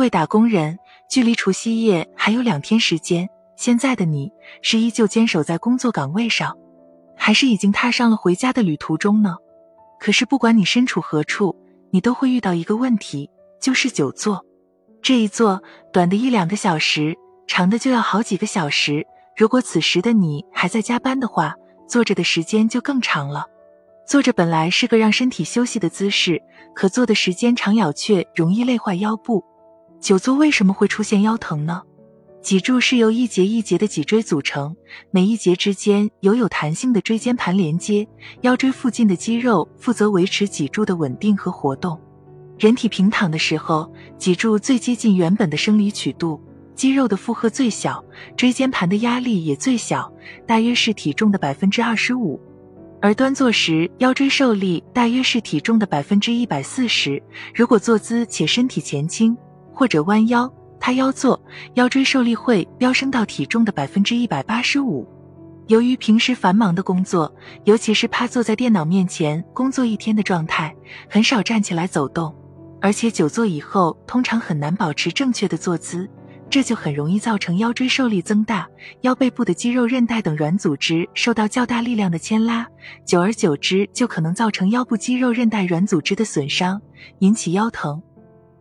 [0.00, 0.78] 位打工人，
[1.10, 6.56] 距离除夕夜还有两天时间，现在的你是依旧坚守在工作岗位上，
[7.14, 9.36] 还是已经踏上了回家的旅途中呢？
[10.00, 11.54] 可是不管你身处何处，
[11.90, 13.28] 你都会遇到一个问题，
[13.60, 14.42] 就是久坐。
[15.02, 17.14] 这一坐，短的一两个小时，
[17.46, 19.06] 长的就要好几个小时。
[19.36, 21.54] 如果此时的你还在加班的话，
[21.86, 23.44] 坐着的时间就更长了。
[24.06, 26.40] 坐着本来是个让身体休息的姿势，
[26.74, 29.44] 可坐的时间长咬却容易累坏腰部。
[30.00, 31.82] 久坐为什么会出现腰疼呢？
[32.40, 34.74] 脊柱是由一节一节的脊椎组成，
[35.10, 38.08] 每一节之间有有弹性的椎间盘连接，
[38.40, 42.00] 腰椎附近的肌肉负责维持脊柱的稳定和活动。
[42.58, 46.40] 人体平躺的时候，脊柱最接近原本的生理曲度，
[46.74, 48.02] 肌肉的负荷最小，
[48.38, 50.10] 椎间盘的压力也最小，
[50.46, 52.40] 大约是体重的百分之二十五。
[53.02, 57.22] 而端坐时，腰椎受力大约是体重的百分之一百四十。
[57.54, 59.36] 如果坐姿且身体前倾
[59.80, 60.52] 或者弯腰。
[60.78, 61.42] 塌腰坐，
[61.74, 65.08] 腰椎受力会飙升到体重的百分之一百八十五。
[65.68, 70.74] 由于平时繁忙的工作，尤其是趴坐在电脑面前工作一天的状态，
[71.08, 72.34] 很少站起来走动，
[72.82, 76.08] 而且久坐以后通常很难保持正确的坐姿，
[76.50, 78.68] 这就很容易造成腰椎受力增大，
[79.02, 82.66] 腰背部的肌肉、韧带等软组织受到较大力量的牵拉，
[83.06, 86.80] 久而久之就可能造成腰部肌肉、韧带、软组织的损伤，
[87.20, 88.02] 引起腰疼。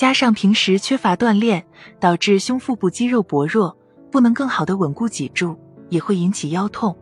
[0.00, 1.62] 加上平时缺乏锻炼，
[2.00, 3.76] 导致胸腹部肌肉薄弱，
[4.10, 5.54] 不能更好的稳固脊柱，
[5.90, 6.96] 也会引起腰痛。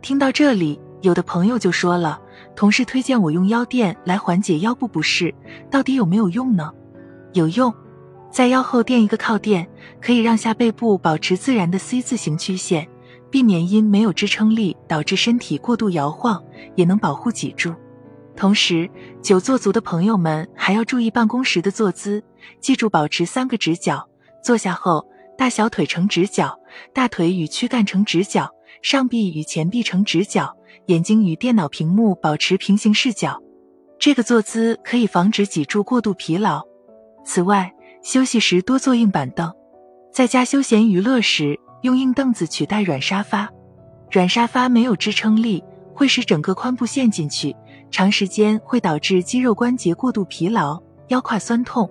[0.00, 2.18] 听到这里，有的朋友就说了，
[2.56, 5.34] 同事推荐我用腰垫来缓解腰部不适，
[5.70, 6.72] 到底有没有用呢？
[7.34, 7.70] 有用，
[8.30, 9.68] 在腰后垫一个靠垫，
[10.00, 12.88] 可以让下背部保持自然的 C 字形曲线，
[13.30, 16.42] 避免因没有支撑力导致身体过度摇晃，
[16.76, 17.74] 也能保护脊柱。
[18.38, 18.88] 同时，
[19.20, 22.22] 久坐族的朋友们还要注意办公时的坐姿，
[22.60, 24.08] 记住保持三个直角。
[24.44, 25.04] 坐下后，
[25.36, 26.56] 大小腿成直角，
[26.94, 28.48] 大腿与躯干成直角，
[28.80, 30.56] 上臂与前臂成直角，
[30.86, 33.42] 眼睛与电脑屏幕保持平行视角。
[33.98, 36.62] 这个坐姿可以防止脊柱过度疲劳。
[37.24, 39.52] 此外，休息时多坐硬板凳，
[40.12, 43.50] 在家休闲娱乐时用硬凳子取代软沙发。
[44.12, 47.56] 软沙发没有支撑力，会使整个髋部陷进去。
[47.90, 51.88] 长时间会导致肌肉关节过度疲劳、腰胯酸痛。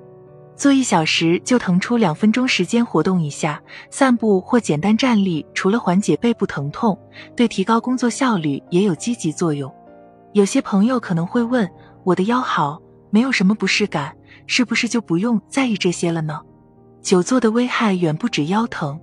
[0.55, 6.97] 坐一小时就腾出两分钟时间活动一下，散步或简单站立，除了缓解背部疼痛，
[7.35, 9.71] 对提高工作效率也有积极作用。
[10.33, 11.69] 有些朋友可能会问：
[12.03, 12.81] 我的腰好，
[13.11, 14.15] 没有什么不适感，
[14.47, 16.41] 是不是就不用在意这些了呢？
[17.03, 18.99] 久坐的危害远不止腰疼，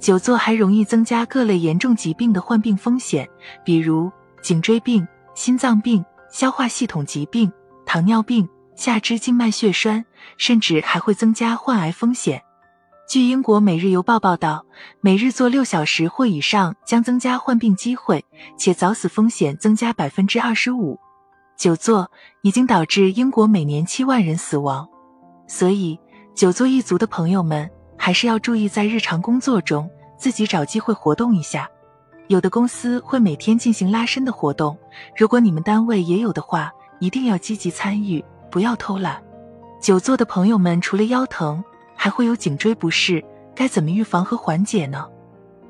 [0.00, 3.28] 久坐还容易增加各类严重疾病的患病风险，
[3.64, 4.10] 比如
[4.42, 6.04] 颈椎病、心脏病。
[6.30, 7.50] 消化系统疾病、
[7.86, 10.04] 糖尿病、下肢静脉血栓，
[10.36, 12.42] 甚至还会增加患癌风险。
[13.08, 14.66] 据英国《每日邮报》报道，
[15.00, 18.22] 每日坐六小时或以上将增加患病机会，
[18.58, 20.98] 且早死风险增加百分之二十五。
[21.56, 22.10] 久坐
[22.42, 24.86] 已经导致英国每年七万人死亡，
[25.48, 25.98] 所以
[26.34, 31.68] 久坐一族的朋友们还是要注意在日常工作中自己找机会活动一下。
[32.28, 34.76] 有的公司会每天进行拉伸的活动，
[35.16, 39.22] 如果你们单位也有的话，一定要积极参与，不要偷懒。
[39.80, 41.64] 久坐的朋友们除了腰疼，
[41.96, 43.24] 还会有颈椎不适，
[43.54, 45.06] 该怎么预防和缓解呢？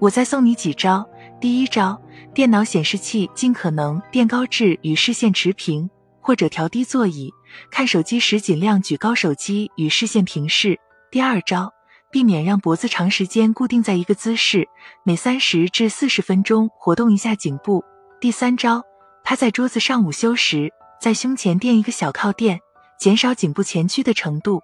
[0.01, 1.09] 我再送你几招。
[1.41, 2.01] 第一招，
[2.35, 5.89] 电脑显示器尽可能垫高至与视线持平，
[6.21, 7.33] 或者调低座椅。
[7.71, 10.77] 看手机时尽量举高手机与视线平视。
[11.13, 11.73] 第二招。
[12.11, 14.67] 避免让脖子长时间固定在一个姿势，
[15.05, 17.85] 每三十至四十分钟活动一下颈部。
[18.21, 18.83] 第三招，
[19.23, 22.59] 趴在桌子上午休时，在胸前垫一个小靠垫，
[22.99, 24.63] 减少颈部前屈的程度。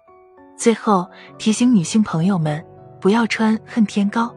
[0.57, 1.07] 最后
[1.37, 2.65] 提醒女性朋友们，
[2.99, 4.33] 不要穿恨天高，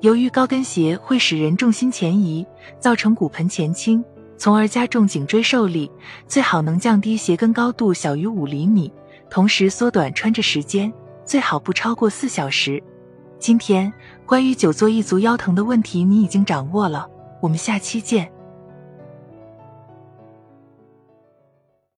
[0.00, 2.46] 由于高跟鞋会使人重心前移，
[2.78, 4.04] 造成骨盆前倾，
[4.38, 5.90] 从而加重颈椎受力。
[6.28, 8.92] 最好能降低鞋跟高度小于五厘米，
[9.28, 10.92] 同时缩短穿着时间。
[11.24, 12.82] 最好不超过四小时。
[13.38, 13.92] 今天
[14.26, 17.08] 关于久坐一族腰疼的问题，你已经掌握了。
[17.40, 18.30] 我们下期见。